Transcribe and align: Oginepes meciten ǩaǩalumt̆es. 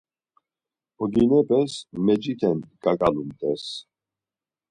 Oginepes 1.03 1.71
meciten 2.05 2.57
ǩaǩalumt̆es. 2.83 3.63